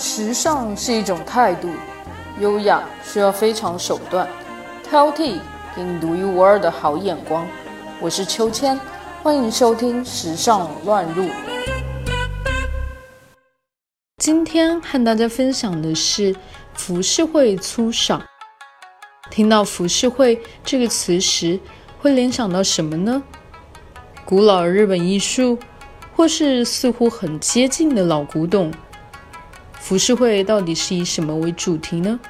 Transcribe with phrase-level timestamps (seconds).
[0.00, 1.68] 时尚是一种态度，
[2.40, 4.26] 优雅需要非常手段，
[4.82, 5.38] 挑剔
[5.76, 7.46] 给你独一无二的好眼光。
[8.00, 8.80] 我是秋千，
[9.22, 11.24] 欢迎收听《时尚乱入》。
[14.16, 16.34] 今天和大家分享的是
[16.72, 18.22] 浮世绘粗赏。
[19.30, 21.60] 听到浮世绘这个词时，
[21.98, 23.22] 会联想到什么呢？
[24.24, 25.58] 古老日本艺术，
[26.16, 28.72] 或是似乎很接近的老古董？
[29.80, 32.20] 浮世绘到底是以什么为主题呢？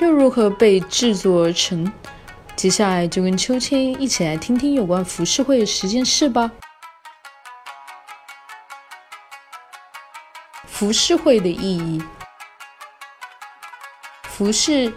[0.00, 1.90] 又如何被制作而成？
[2.54, 6.52] 接下来就跟秋千一起来听听有关浮世绘的十件事吧。
[10.66, 12.02] 浮世绘的意义，
[14.24, 14.92] 浮世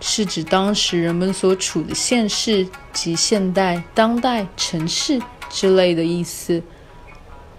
[0.00, 5.20] 是指当时人们所处的现世及现代、当代、城市
[5.50, 6.62] 之类的意思。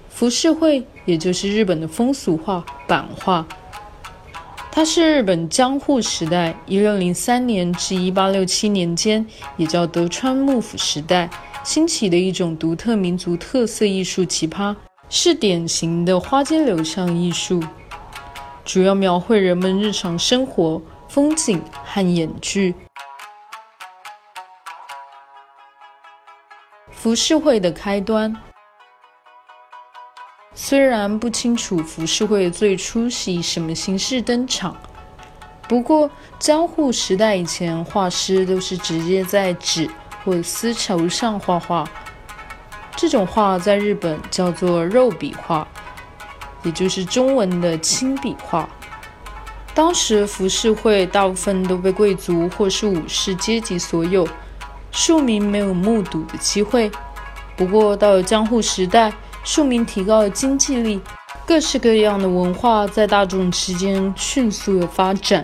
[0.10, 3.46] 浮世绘也就是日本的风俗画、版画。
[4.76, 9.24] 它是日本江户时代（一六零三年至一八六七年间），
[9.56, 11.30] 也叫德川幕府时代
[11.64, 14.76] 兴起的一种独特民族特色艺术奇葩，
[15.10, 17.64] 是典型的花间流向艺术，
[18.66, 22.74] 主要描绘人们日常生活、风景和演剧。
[26.90, 28.36] 浮世绘的开端。
[30.56, 34.78] 虽然不清楚浮世绘最初是以什么形式登场，
[35.68, 39.90] 不过江户时代以前，画师都是直接在纸
[40.24, 41.90] 或丝绸上画画。
[42.96, 45.68] 这种画在日本叫做肉笔画，
[46.62, 48.70] 也就是中文的亲笔画。
[49.74, 54.28] 当时浮世绘大部分都被贵族或是武士阶级所有，
[54.92, 56.92] 庶民没有目睹的机会。
[57.58, 59.12] 不过到了江户时代，
[59.44, 61.02] 庶民提高了经济力，
[61.46, 65.44] 各式各样的文化在大众之间迅速的发展。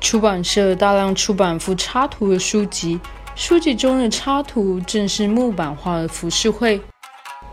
[0.00, 2.98] 出版社大量出版附插图的书籍，
[3.34, 6.80] 书籍中的插图正是木板画的浮世绘。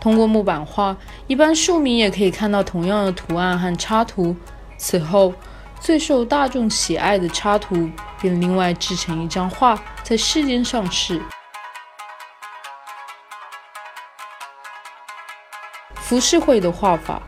[0.00, 4.34] 通过木板画，一般庶民也可以看到同样的图案和插图。
[4.78, 5.34] 此后，
[5.80, 11.20] 最受大众喜爱的插图便另外制成一张画，在世间上市。
[16.08, 17.20] 浮世绘的画法，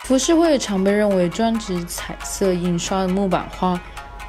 [0.00, 3.80] 浮世绘常被认为专指彩色印刷的木板画，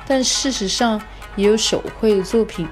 [0.06, 1.02] 但事实上
[1.36, 2.70] 也有手绘的作品。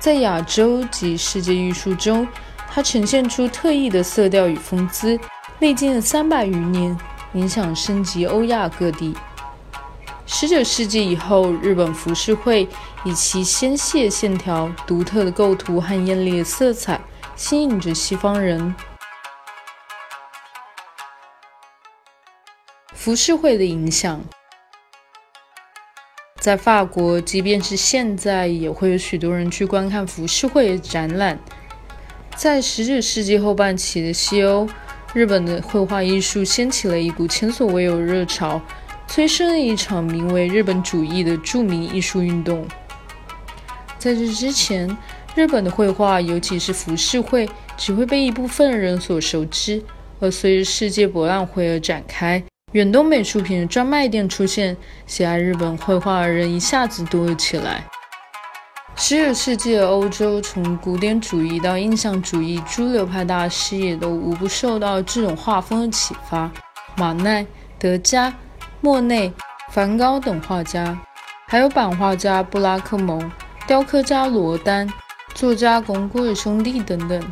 [0.00, 2.26] 在亚洲及世界艺术中，
[2.68, 5.16] 它呈现出特异的色调与风姿，
[5.60, 6.98] 历经了三百余年，
[7.34, 9.14] 影响升级欧亚各地。
[10.26, 12.68] 十九世纪以后，日本浮世绘
[13.04, 17.00] 以其纤细线条、独特的构图和艳丽的色彩，
[17.36, 18.74] 吸引着西方人。
[23.06, 24.20] 浮世绘的影响，
[26.40, 31.38] 在法国，即便是现在，也会有许多人去观看浮世绘展览。
[32.34, 34.68] 在十九世纪后半期的西欧，
[35.14, 38.60] 日本的绘画艺术掀起了一股前所未有的热潮，
[39.06, 42.66] 催生了一场名为“日本主义”的著名艺术运动。
[44.00, 44.98] 在这之前，
[45.36, 49.80] 日本的绘画，尤其是浮世绘，只会被一部分人所熟知，
[50.18, 52.42] 而随着世界博览会而展开。
[52.72, 57.84] 远东美术品的专卖店出现，喜爱日本绘画的人一下子多了起来。
[58.96, 66.50] 十九世纪的欧洲，从古典主义到印象主义，诸流派大师也都无不受到这种画风的启发。
[66.96, 67.46] 马奈、
[67.78, 68.34] 德加、
[68.80, 69.32] 莫内、
[69.70, 70.98] 梵高等画家，
[71.46, 73.30] 还有版画家布拉克蒙、
[73.66, 74.92] 雕刻家罗丹、
[75.34, 77.22] 作家龚古尔兄弟等等。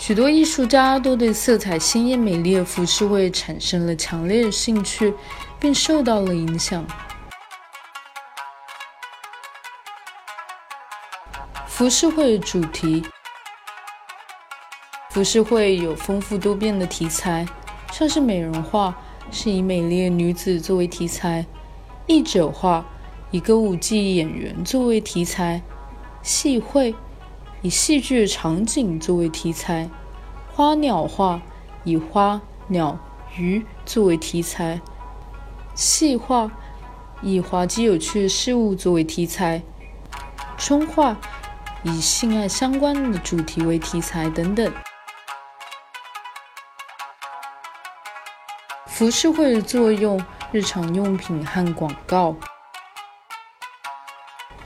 [0.00, 5.12] 许多艺术家都对色彩鲜艳美丽的浮世绘产生了强烈的兴趣，
[5.60, 6.86] 并受到了影响。
[11.66, 13.04] 浮世绘的主题，
[15.10, 17.46] 浮世绘有丰富多变的题材，
[17.92, 18.96] 像是美人画
[19.30, 21.44] 是以美丽的女子作为题材，
[22.06, 22.82] 艺者画
[23.30, 25.60] 以歌舞伎演员作为题材，
[26.22, 26.94] 戏绘。
[27.62, 29.90] 以戏剧场景作为题材，
[30.50, 31.42] 花鸟画
[31.84, 32.98] 以花鸟
[33.36, 34.80] 鱼作为题材，
[35.74, 36.50] 戏画
[37.20, 39.62] 以滑稽有趣的事物作为题材，
[40.56, 41.18] 春画
[41.82, 44.72] 以性爱相关的主题为题材等等。
[48.86, 52.34] 浮世绘的作用，日常用品和广告。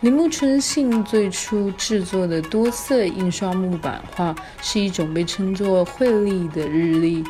[0.05, 7.25] 铃木春信最初制作的多色印刷木板画是一种被称作绘历的日历。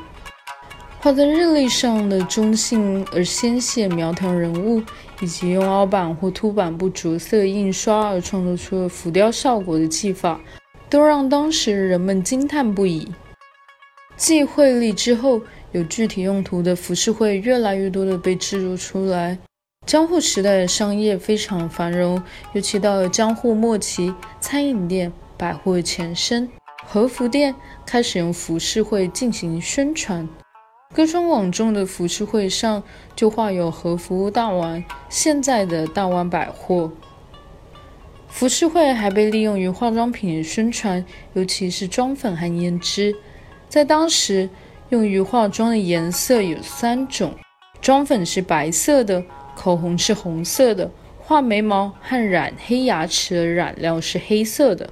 [0.98, 4.82] 画在日历上的中性而纤细苗条人物，
[5.20, 10.40] 以及用凹版或凸版不着色印刷而创作出了浮雕效果的技法，
[10.90, 13.08] 都让当时人们惊叹不已。
[14.16, 19.38] 继绘立之后，有具体用途的浮世绘越来越多的被制作出来。
[19.86, 22.20] 江户时代的商业非常繁荣，
[22.54, 26.48] 尤其到了江户末期，餐饮店、百货前身
[26.86, 27.54] 和服店
[27.84, 30.26] 开始用浮世绘进行宣传。
[30.94, 32.82] 歌川广重的浮世绘上
[33.14, 36.90] 就画有和服大丸，现在的大丸百货。
[38.28, 41.04] 浮世绘还被利用于化妆品的宣传，
[41.34, 43.14] 尤其是妆粉和胭脂。
[43.68, 44.48] 在当时，
[44.88, 47.34] 用于化妆的颜色有三种：
[47.80, 49.22] 妆粉是白色的，
[49.56, 54.90] 口红是红色的，画眉毛和染黑牙齿的染料是黑色的。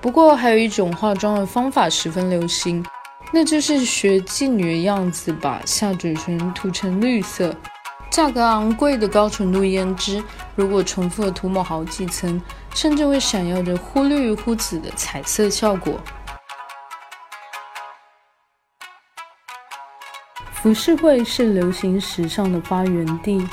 [0.00, 2.84] 不过，还有一种化妆的方法十分流行。
[3.30, 7.54] 那就是学妓女的样子，把下嘴唇涂成绿色。
[8.10, 10.22] 价格昂贵的高纯度胭脂，
[10.56, 12.40] 如果重复的涂抹好几层，
[12.74, 16.00] 甚至会闪耀着忽绿忽紫的彩色效果。
[20.60, 23.46] 浮世绘是流行时尚的发源地。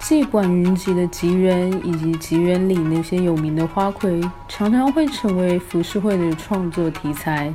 [0.00, 7.50] 继管云集的吉原以及吉原里那些有名的花魁，常常会成为浮世绘的创作题材。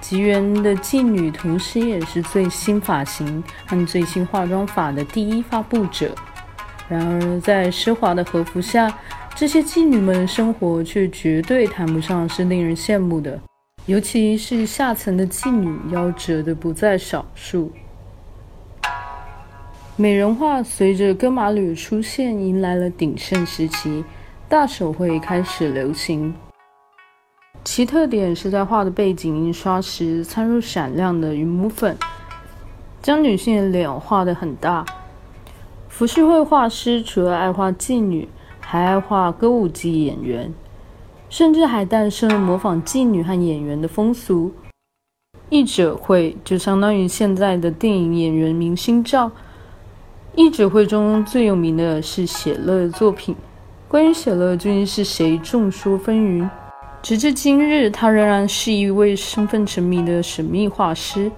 [0.00, 6.14] 吉原的妓女，同时也是最新发型和最新化妆法的第一发布者。
[6.88, 8.90] 然而，在奢华的和服下，
[9.34, 13.38] 这些妓女们的生活却绝对谈不上是令人羡慕的，
[13.88, 17.72] 尤其是下层的妓女，夭折的不在少数。
[19.96, 24.04] 美人画随着哥马吕出现，迎来了鼎盛时期，
[24.46, 26.34] 大手绘开始流行。
[27.64, 31.96] 其特点是在画的背景印刷时掺入闪亮的云母粉，
[33.00, 34.84] 将女性的脸画得很大。
[35.88, 38.28] 浮世绘画师除了爱画妓女，
[38.60, 40.52] 还爱画歌舞伎演员，
[41.28, 44.52] 甚至还诞生了模仿妓女和演员的风俗。
[45.50, 49.30] 译者会就相当于现在的电影演员明星照。
[50.34, 53.34] 译者会中最有名的是写乐的作品。
[53.88, 56.48] 关于写乐究竟是谁，众说纷纭。
[57.02, 61.32] 直至今日，他仍然是一位身份神秘的神秘画师。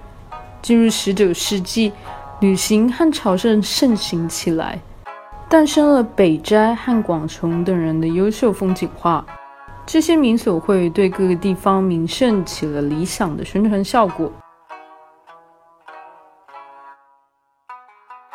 [0.60, 1.92] 进入十九世纪，
[2.40, 4.81] 旅行和朝圣盛行起来，
[5.48, 9.25] 诞生了北斋和广重等人的优秀风景画。
[9.92, 14.31] 这些名所会对各个地方名胜起了理想的宣传效果。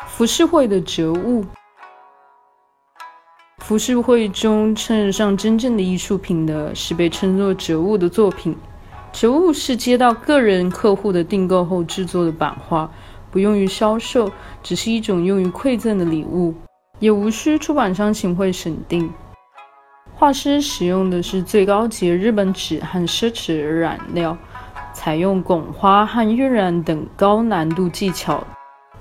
[0.06, 1.46] 浮世绘的折物，
[3.60, 8.54] 浮世绘中称得上真正的艺术品的是被称作折物的作品。
[9.10, 12.90] 折物是接到个人客户的订购后制作的版画，
[13.30, 14.30] 不用于销售，
[14.62, 16.54] 只是一种用于馈赠的礼物，
[16.98, 19.10] 也无需出版商请会审定。
[20.18, 24.34] 画师使用的是最高级日本纸和奢侈染料，
[24.94, 28.42] 采用拱花和晕染等高难度技巧。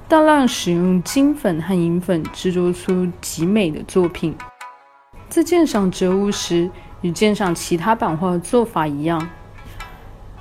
[0.09, 4.35] 大量使用金粉和银粉制作出极美的作品。
[5.29, 6.69] 在鉴赏折物时，
[6.99, 9.25] 与鉴赏其他版画的做法一样，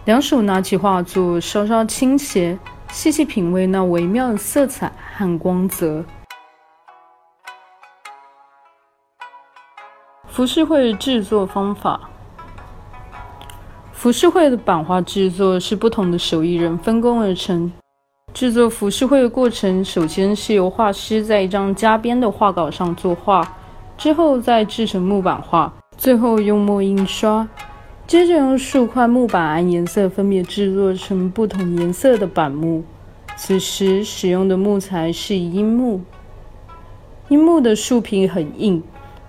[0.06, 2.59] 两手拿起画作，稍稍倾斜，
[2.91, 6.04] 细细品味那微妙的色彩和光泽。
[10.35, 12.11] 浮世绘制作方法：
[13.93, 17.71] 浮世绘的版画制作是不同的手艺人分工而成。
[18.33, 23.49] 制作浮世绘的过程，首先是由画师在一张加边的画稿上作画，
[23.97, 27.49] 之后再制成木板画，最后用墨印刷，
[28.05, 32.83] 接着用数块木板按颜色分别制作成不同颜色的板木。
[33.37, 36.00] 此时使用的木材是樱木，
[37.29, 38.83] 樱木的树皮很硬，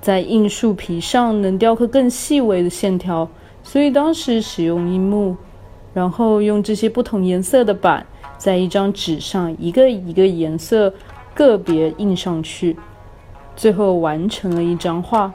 [0.06, 3.28] 在硬树皮上能雕刻更细微的线条，
[3.64, 5.36] 所以当时使用樱木，
[5.96, 8.06] 然后用这些不同颜色的板。
[8.38, 10.94] 在一张纸上，一个一个颜色
[11.34, 12.78] 个别印上去，
[13.56, 15.34] 最后完成了一张画。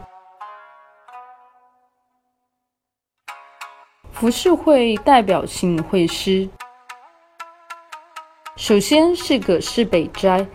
[4.12, 6.49] 浮世绘代表性绘师，
[8.55, 10.47] 首先是葛饰北斋，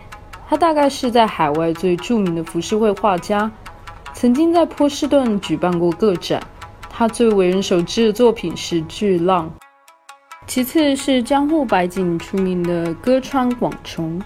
[0.48, 3.50] 他大概是在海外最著名的浮世绘画家，
[4.18, 6.42] 曾经在波士顿举办过个展。
[6.88, 9.52] 他最为人熟知的作品是《巨浪》。
[10.46, 14.18] 其次是江户百景出名的歌川广重，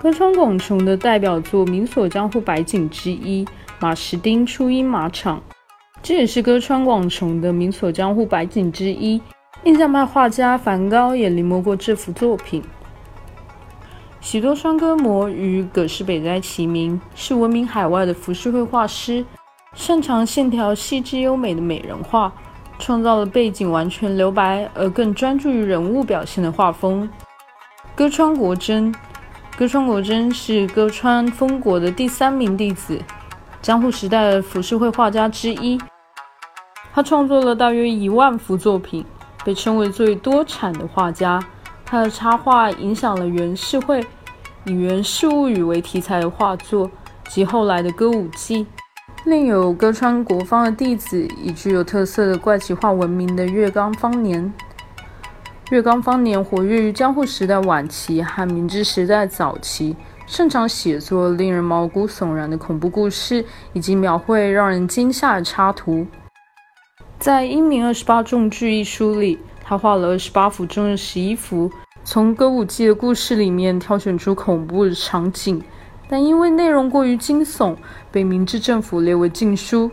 [0.00, 3.44] 歌川广重的代表作名所江户百景之一
[3.80, 5.42] 马石町初音马场，
[6.04, 9.20] 这也是歌川广重的名所江户百景之一。
[9.64, 12.62] 印象派画家梵高也临摹过这幅作品。
[14.22, 19.26] 许多双歌模与葛饰北斋齐名，是闻名海外的浮世绘画师，
[19.74, 22.32] 擅长线条细致优美的美人画，
[22.78, 27.10] 创造了背景完全留白而更专注于人物表现的画风。
[27.96, 28.94] 歌川国真，
[29.58, 33.02] 歌川国真是歌川丰国的第三名弟子，
[33.60, 35.76] 江户时代的浮世绘画家之一。
[36.94, 39.04] 他创作了大约一万幅作品，
[39.44, 41.42] 被称为最多产的画家。
[41.92, 44.00] 他的插画影响了源氏会
[44.64, 46.90] 以《源氏物语》为题材的画作
[47.28, 48.66] 及后来的歌舞伎。
[49.26, 54.50] 另有歌川国芳的弟子，以具有特色的怪奇画闻名的月冈芳年。
[55.70, 59.94] 月冈芳年活跃于江户时代晚期和明治时代早期，
[60.26, 63.44] 擅长写作令人毛骨悚然的恐怖故事，
[63.74, 66.06] 以及描绘让人惊吓的插图。
[67.18, 69.38] 在《英明二十八重剧》一书里。
[69.72, 71.70] 他画了二十八幅中的十一幅，
[72.04, 75.62] 从歌舞伎的故事里面挑选出恐怖的场景，
[76.10, 77.74] 但因为内容过于惊悚，
[78.10, 79.90] 被明治政府列为禁书。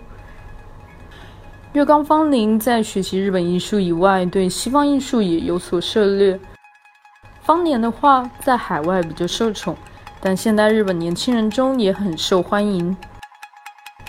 [1.71, 6.37] 月冈芳宁在学习日本艺术以外，对西方艺术也有所涉猎。
[7.41, 9.77] 方年的画在海外比较受宠，
[10.19, 12.97] 但现代日本年轻人中也很受欢迎。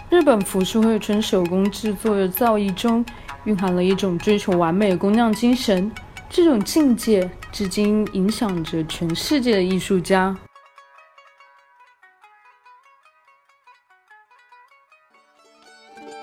[0.09, 3.05] 日本浮世绘纯手工制作的造诣中。
[3.45, 5.91] 蕴含了一种追求完美的工匠精神，
[6.29, 10.37] 这种境界至今影响着全世界的艺术家。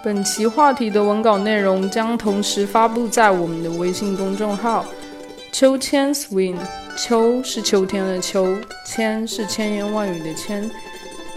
[0.03, 4.85] 本期话题的文稿内容将同时发布在我们的微信公众号
[5.51, 6.57] “秋千 swing”。
[6.95, 10.67] 秋是秋天的秋，千是千言万语的千，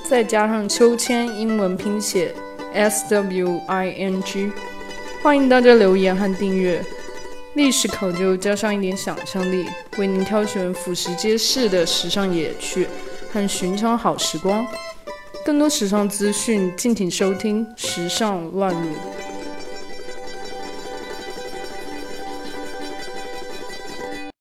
[0.08, 2.34] 再加上秋千英文拼写
[2.72, 4.50] S W I N G。
[5.22, 6.82] 欢迎大家留言和订阅，
[7.52, 9.66] 历史考究加上一点想象力，
[9.98, 12.88] 为您挑选俯拾皆是的时尚野趣
[13.30, 14.66] 和寻常好时光。
[15.44, 18.80] 更多时尚资讯，敬请收听《时尚乱入》。